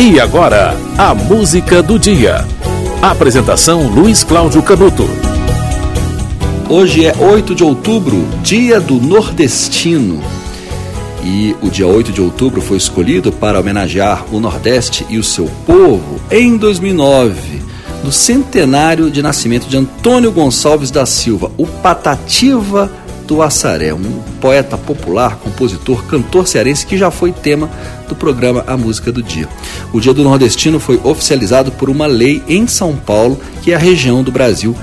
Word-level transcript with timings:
E 0.00 0.20
agora, 0.20 0.76
a 0.96 1.12
música 1.12 1.82
do 1.82 1.98
dia. 1.98 2.46
Apresentação 3.02 3.88
Luiz 3.88 4.22
Cláudio 4.22 4.62
Canuto. 4.62 5.10
Hoje 6.68 7.04
é 7.04 7.12
8 7.18 7.52
de 7.52 7.64
outubro, 7.64 8.24
dia 8.40 8.80
do 8.80 8.94
nordestino. 8.94 10.22
E 11.24 11.56
o 11.60 11.68
dia 11.68 11.88
8 11.88 12.12
de 12.12 12.22
outubro 12.22 12.60
foi 12.60 12.76
escolhido 12.76 13.32
para 13.32 13.58
homenagear 13.58 14.24
o 14.32 14.38
Nordeste 14.38 15.04
e 15.10 15.18
o 15.18 15.24
seu 15.24 15.46
povo 15.66 16.20
em 16.30 16.56
2009, 16.56 17.60
no 18.04 18.12
centenário 18.12 19.10
de 19.10 19.20
nascimento 19.20 19.66
de 19.66 19.76
Antônio 19.76 20.30
Gonçalves 20.30 20.92
da 20.92 21.04
Silva, 21.06 21.50
o 21.58 21.66
Patativa 21.66 22.88
do 23.26 23.42
Assaré, 23.42 23.92
um 23.92 24.22
poeta 24.40 24.78
popular, 24.78 25.38
compositor, 25.42 26.04
cantor 26.04 26.46
cearense 26.46 26.86
que 26.86 26.96
já 26.96 27.10
foi 27.10 27.32
tema 27.32 27.68
do 28.08 28.16
programa 28.16 28.64
A 28.66 28.76
Música 28.76 29.12
do 29.12 29.22
Dia. 29.22 29.48
O 29.92 30.00
Dia 30.00 30.14
do 30.14 30.24
Nordestino 30.24 30.80
foi 30.80 31.00
oficializado 31.04 31.70
por 31.70 31.88
uma 31.90 32.06
lei 32.06 32.42
em 32.48 32.66
São 32.66 32.96
Paulo, 32.96 33.38
que 33.62 33.72
é 33.72 33.74
a 33.74 33.78
região 33.78 34.22
do 34.22 34.32
Brasil, 34.32 34.74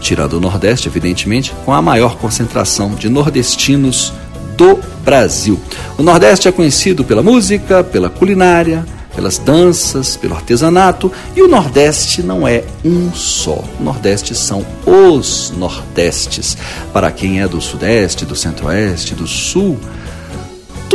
tirando 0.00 0.34
o 0.34 0.40
Nordeste, 0.40 0.88
evidentemente, 0.88 1.52
com 1.64 1.72
a 1.72 1.82
maior 1.82 2.16
concentração 2.16 2.94
de 2.94 3.08
nordestinos 3.08 4.12
do 4.56 4.78
Brasil. 5.04 5.58
O 5.96 6.02
Nordeste 6.02 6.48
é 6.48 6.52
conhecido 6.52 7.04
pela 7.04 7.22
música, 7.22 7.82
pela 7.82 8.08
culinária, 8.10 8.84
pelas 9.14 9.38
danças, 9.38 10.16
pelo 10.16 10.34
artesanato, 10.34 11.10
e 11.34 11.42
o 11.42 11.48
Nordeste 11.48 12.22
não 12.22 12.46
é 12.46 12.62
um 12.84 13.12
só. 13.12 13.64
O 13.80 13.82
Nordeste 13.82 14.34
são 14.34 14.64
os 14.86 15.52
Nordestes. 15.56 16.56
Para 16.92 17.10
quem 17.10 17.40
é 17.40 17.48
do 17.48 17.60
Sudeste, 17.60 18.24
do 18.24 18.36
Centro-Oeste, 18.36 19.16
do 19.16 19.26
Sul, 19.26 19.78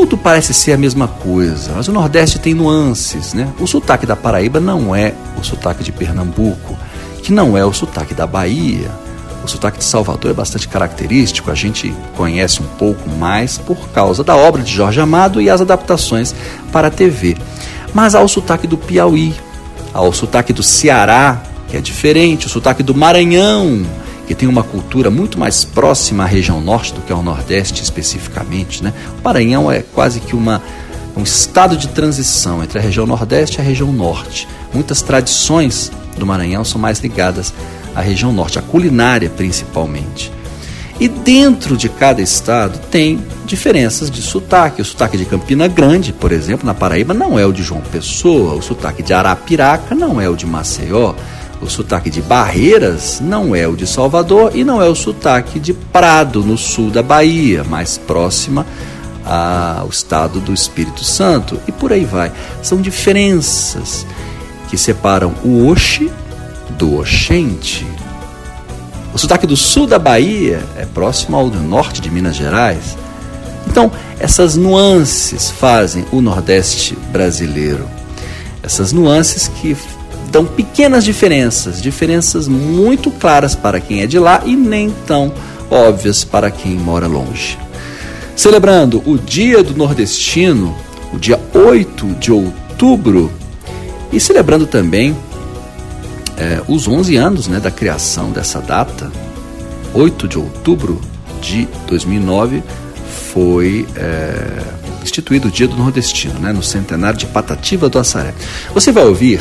tudo 0.00 0.16
parece 0.16 0.54
ser 0.54 0.72
a 0.72 0.78
mesma 0.78 1.06
coisa, 1.06 1.72
mas 1.76 1.86
o 1.86 1.92
Nordeste 1.92 2.38
tem 2.38 2.54
nuances, 2.54 3.34
né? 3.34 3.52
O 3.60 3.66
sotaque 3.66 4.06
da 4.06 4.16
Paraíba 4.16 4.58
não 4.58 4.96
é 4.96 5.12
o 5.38 5.44
sotaque 5.44 5.84
de 5.84 5.92
Pernambuco, 5.92 6.74
que 7.22 7.30
não 7.30 7.56
é 7.56 7.66
o 7.66 7.72
sotaque 7.72 8.14
da 8.14 8.26
Bahia. 8.26 8.90
O 9.44 9.48
sotaque 9.48 9.76
de 9.76 9.84
Salvador 9.84 10.30
é 10.30 10.34
bastante 10.34 10.66
característico, 10.68 11.50
a 11.50 11.54
gente 11.54 11.94
conhece 12.16 12.62
um 12.62 12.66
pouco 12.78 13.10
mais 13.10 13.58
por 13.58 13.90
causa 13.90 14.24
da 14.24 14.34
obra 14.34 14.62
de 14.62 14.72
Jorge 14.72 14.98
Amado 15.02 15.38
e 15.38 15.50
as 15.50 15.60
adaptações 15.60 16.34
para 16.72 16.88
a 16.88 16.90
TV. 16.90 17.36
Mas 17.92 18.14
há 18.14 18.22
o 18.22 18.28
sotaque 18.28 18.66
do 18.66 18.78
Piauí, 18.78 19.34
há 19.92 20.00
o 20.00 20.14
sotaque 20.14 20.54
do 20.54 20.62
Ceará, 20.62 21.42
que 21.68 21.76
é 21.76 21.80
diferente, 21.80 22.46
o 22.46 22.50
sotaque 22.50 22.82
do 22.82 22.94
Maranhão, 22.94 23.84
que 24.30 24.34
tem 24.36 24.48
uma 24.48 24.62
cultura 24.62 25.10
muito 25.10 25.40
mais 25.40 25.64
próxima 25.64 26.22
à 26.22 26.26
região 26.26 26.60
norte 26.60 26.94
do 26.94 27.00
que 27.00 27.12
ao 27.12 27.20
nordeste 27.20 27.82
especificamente. 27.82 28.80
Né? 28.80 28.92
O 29.18 29.24
Maranhão 29.24 29.72
é 29.72 29.82
quase 29.82 30.20
que 30.20 30.36
uma, 30.36 30.62
um 31.16 31.24
estado 31.24 31.76
de 31.76 31.88
transição 31.88 32.62
entre 32.62 32.78
a 32.78 32.80
região 32.80 33.04
nordeste 33.08 33.58
e 33.58 33.60
a 33.60 33.64
região 33.64 33.92
norte. 33.92 34.46
Muitas 34.72 35.02
tradições 35.02 35.90
do 36.16 36.24
Maranhão 36.24 36.62
são 36.62 36.80
mais 36.80 37.00
ligadas 37.00 37.52
à 37.92 38.00
região 38.00 38.32
norte, 38.32 38.56
à 38.56 38.62
culinária 38.62 39.28
principalmente. 39.28 40.30
E 41.00 41.08
dentro 41.08 41.76
de 41.76 41.88
cada 41.88 42.22
estado 42.22 42.78
tem 42.88 43.20
diferenças 43.44 44.08
de 44.08 44.22
sotaque. 44.22 44.80
O 44.80 44.84
sotaque 44.84 45.16
de 45.16 45.24
Campina 45.24 45.66
Grande, 45.66 46.12
por 46.12 46.30
exemplo, 46.30 46.64
na 46.64 46.72
Paraíba, 46.72 47.12
não 47.12 47.36
é 47.36 47.44
o 47.44 47.52
de 47.52 47.64
João 47.64 47.80
Pessoa. 47.80 48.54
O 48.54 48.62
sotaque 48.62 49.02
de 49.02 49.12
Arapiraca 49.12 49.92
não 49.92 50.20
é 50.20 50.28
o 50.28 50.36
de 50.36 50.46
Maceió. 50.46 51.14
O 51.60 51.68
sotaque 51.68 52.08
de 52.08 52.22
Barreiras 52.22 53.20
não 53.20 53.54
é 53.54 53.68
o 53.68 53.76
de 53.76 53.86
Salvador 53.86 54.52
e 54.54 54.64
não 54.64 54.80
é 54.80 54.88
o 54.88 54.94
sotaque 54.94 55.60
de 55.60 55.74
Prado, 55.74 56.42
no 56.42 56.56
sul 56.56 56.90
da 56.90 57.02
Bahia, 57.02 57.62
mais 57.64 57.98
próxima 57.98 58.66
ao 59.24 59.88
estado 59.88 60.40
do 60.40 60.54
Espírito 60.54 61.04
Santo. 61.04 61.60
E 61.68 61.72
por 61.72 61.92
aí 61.92 62.04
vai. 62.04 62.32
São 62.62 62.80
diferenças 62.80 64.06
que 64.68 64.78
separam 64.78 65.34
o 65.44 65.66
Oxe 65.68 66.10
do 66.78 66.98
Oxente. 66.98 67.86
O 69.12 69.18
sotaque 69.18 69.46
do 69.46 69.56
sul 69.56 69.86
da 69.86 69.98
Bahia 69.98 70.64
é 70.76 70.86
próximo 70.86 71.36
ao 71.36 71.50
do 71.50 71.60
norte 71.60 72.00
de 72.00 72.10
Minas 72.10 72.36
Gerais. 72.36 72.96
Então, 73.66 73.92
essas 74.18 74.56
nuances 74.56 75.50
fazem 75.50 76.06
o 76.10 76.20
Nordeste 76.22 76.96
brasileiro. 77.12 77.86
Essas 78.62 78.92
nuances 78.92 79.48
que 79.48 79.76
dão 80.30 80.46
pequenas 80.46 81.04
diferenças, 81.04 81.82
diferenças 81.82 82.46
muito 82.46 83.10
claras 83.10 83.54
para 83.54 83.80
quem 83.80 84.02
é 84.02 84.06
de 84.06 84.18
lá 84.18 84.42
e 84.44 84.54
nem 84.54 84.90
tão 85.06 85.32
óbvias 85.70 86.24
para 86.24 86.50
quem 86.50 86.72
mora 86.72 87.06
longe. 87.06 87.58
Celebrando 88.36 89.02
o 89.04 89.18
Dia 89.18 89.62
do 89.62 89.76
Nordestino, 89.76 90.74
o 91.12 91.18
dia 91.18 91.38
8 91.52 92.06
de 92.14 92.32
outubro, 92.32 93.30
e 94.12 94.18
celebrando 94.18 94.66
também 94.66 95.16
é, 96.36 96.62
os 96.66 96.88
11 96.88 97.16
anos 97.16 97.48
né, 97.48 97.60
da 97.60 97.70
criação 97.70 98.30
dessa 98.30 98.60
data, 98.60 99.10
8 99.92 100.26
de 100.26 100.38
outubro 100.38 101.00
de 101.40 101.68
2009, 101.86 102.62
foi 103.32 103.86
é, 103.96 104.62
instituído 105.02 105.48
o 105.48 105.50
Dia 105.50 105.68
do 105.68 105.76
Nordestino, 105.76 106.38
né, 106.38 106.52
no 106.52 106.62
centenário 106.62 107.18
de 107.18 107.26
Patativa 107.26 107.88
do 107.88 107.98
Assaré. 107.98 108.32
Você 108.72 108.90
vai 108.90 109.04
ouvir 109.04 109.40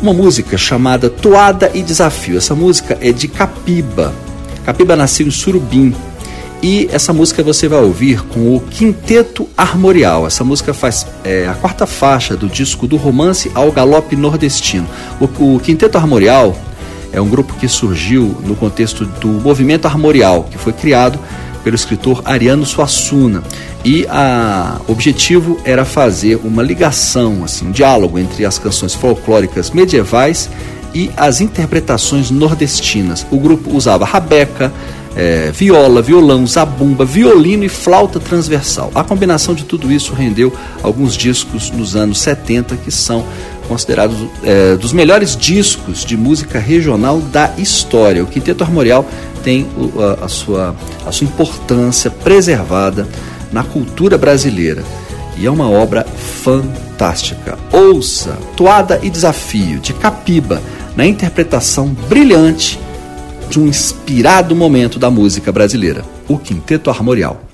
uma 0.00 0.12
música 0.12 0.56
chamada 0.56 1.10
Toada 1.10 1.70
e 1.74 1.82
Desafio. 1.82 2.38
Essa 2.38 2.54
música 2.54 2.98
é 3.00 3.12
de 3.12 3.28
Capiba. 3.28 4.14
Capiba 4.64 4.94
nasceu 4.94 5.26
em 5.26 5.30
Surubim, 5.30 5.94
e 6.62 6.88
essa 6.90 7.12
música 7.12 7.42
você 7.42 7.68
vai 7.68 7.80
ouvir 7.80 8.20
com 8.24 8.56
o 8.56 8.60
Quinteto 8.60 9.48
Armorial. 9.56 10.26
Essa 10.26 10.42
música 10.42 10.74
faz 10.74 11.06
é, 11.22 11.46
a 11.46 11.54
quarta 11.54 11.86
faixa 11.86 12.36
do 12.36 12.48
disco 12.48 12.86
do 12.86 12.96
romance 12.96 13.50
ao 13.54 13.70
galope 13.70 14.16
nordestino. 14.16 14.86
O, 15.20 15.54
o 15.54 15.60
Quinteto 15.60 15.96
Armorial 15.96 16.56
é 17.12 17.20
um 17.20 17.28
grupo 17.28 17.54
que 17.54 17.68
surgiu 17.68 18.36
no 18.44 18.56
contexto 18.56 19.04
do 19.04 19.28
movimento 19.28 19.86
armorial, 19.86 20.48
que 20.50 20.58
foi 20.58 20.72
criado 20.72 21.18
pelo 21.62 21.76
escritor 21.76 22.22
Ariano 22.24 22.66
Suassuna. 22.66 23.42
E 23.88 24.06
o 24.86 24.92
objetivo 24.92 25.58
era 25.64 25.82
fazer 25.82 26.38
uma 26.44 26.62
ligação, 26.62 27.42
assim, 27.42 27.68
um 27.68 27.70
diálogo 27.70 28.18
entre 28.18 28.44
as 28.44 28.58
canções 28.58 28.92
folclóricas 28.92 29.70
medievais 29.70 30.50
e 30.94 31.10
as 31.16 31.40
interpretações 31.40 32.30
nordestinas. 32.30 33.26
O 33.30 33.38
grupo 33.38 33.74
usava 33.74 34.04
rabeca, 34.04 34.70
é, 35.16 35.50
viola, 35.52 36.02
violão, 36.02 36.46
zabumba, 36.46 37.06
violino 37.06 37.64
e 37.64 37.68
flauta 37.70 38.20
transversal. 38.20 38.90
A 38.94 39.02
combinação 39.02 39.54
de 39.54 39.64
tudo 39.64 39.90
isso 39.90 40.12
rendeu 40.12 40.52
alguns 40.82 41.16
discos 41.16 41.70
nos 41.70 41.96
anos 41.96 42.20
70 42.20 42.76
que 42.76 42.90
são 42.90 43.24
considerados 43.66 44.18
é, 44.44 44.76
dos 44.76 44.92
melhores 44.92 45.34
discos 45.34 46.04
de 46.04 46.14
música 46.14 46.58
regional 46.58 47.20
da 47.20 47.54
história. 47.56 48.22
O 48.22 48.26
Quinteto 48.26 48.62
Armorial 48.62 49.06
tem 49.42 49.66
a, 50.20 50.26
a, 50.26 50.28
sua, 50.28 50.76
a 51.06 51.10
sua 51.10 51.24
importância 51.24 52.10
preservada 52.10 53.08
na 53.52 53.62
cultura 53.62 54.18
brasileira 54.18 54.84
e 55.36 55.46
é 55.46 55.50
uma 55.50 55.70
obra 55.70 56.04
fantástica. 56.04 57.58
Ouça 57.72 58.36
Toada 58.56 58.98
e 59.02 59.08
Desafio 59.08 59.78
de 59.78 59.92
Capiba 59.94 60.60
na 60.96 61.06
interpretação 61.06 61.88
brilhante 62.08 62.78
de 63.48 63.58
um 63.58 63.66
inspirado 63.66 64.54
momento 64.54 64.98
da 64.98 65.10
música 65.10 65.50
brasileira, 65.50 66.04
o 66.28 66.36
Quinteto 66.36 66.90
Armorial. 66.90 67.47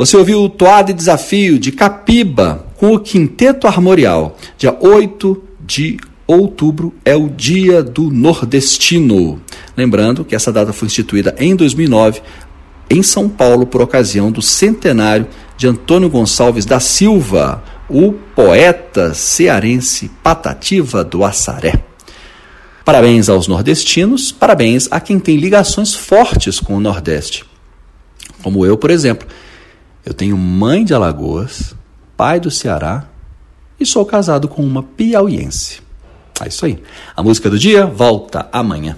Você 0.00 0.16
ouviu 0.16 0.42
o 0.42 0.48
Toada 0.48 0.90
e 0.90 0.94
Desafio 0.94 1.58
de 1.58 1.70
Capiba 1.70 2.64
com 2.78 2.94
o 2.94 2.98
Quinteto 2.98 3.66
Armorial. 3.66 4.34
Dia 4.56 4.74
8 4.80 5.42
de 5.60 5.98
outubro 6.26 6.94
é 7.04 7.14
o 7.14 7.28
Dia 7.28 7.82
do 7.82 8.10
Nordestino. 8.10 9.42
Lembrando 9.76 10.24
que 10.24 10.34
essa 10.34 10.50
data 10.50 10.72
foi 10.72 10.86
instituída 10.86 11.34
em 11.38 11.54
2009 11.54 12.22
em 12.88 13.02
São 13.02 13.28
Paulo 13.28 13.66
por 13.66 13.82
ocasião 13.82 14.32
do 14.32 14.40
centenário 14.40 15.26
de 15.54 15.66
Antônio 15.66 16.08
Gonçalves 16.08 16.64
da 16.64 16.80
Silva, 16.80 17.62
o 17.86 18.14
poeta 18.34 19.12
cearense 19.12 20.10
Patativa 20.22 21.04
do 21.04 21.22
Assaré. 21.22 21.84
Parabéns 22.86 23.28
aos 23.28 23.46
nordestinos, 23.46 24.32
parabéns 24.32 24.88
a 24.90 24.98
quem 24.98 25.18
tem 25.18 25.36
ligações 25.36 25.94
fortes 25.94 26.58
com 26.58 26.74
o 26.74 26.80
Nordeste. 26.80 27.44
Como 28.42 28.64
eu, 28.64 28.78
por 28.78 28.88
exemplo. 28.88 29.28
Eu 30.04 30.14
tenho 30.14 30.36
mãe 30.36 30.84
de 30.84 30.94
Alagoas, 30.94 31.74
pai 32.16 32.40
do 32.40 32.50
Ceará 32.50 33.06
e 33.78 33.86
sou 33.86 34.04
casado 34.04 34.48
com 34.48 34.62
uma 34.62 34.82
piauiense. 34.82 35.80
É 36.42 36.48
isso 36.48 36.64
aí. 36.64 36.82
A 37.14 37.22
música 37.22 37.50
do 37.50 37.58
dia 37.58 37.86
volta 37.86 38.48
amanhã. 38.52 38.96